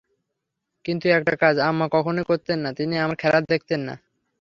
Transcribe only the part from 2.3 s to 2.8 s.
করতেন না,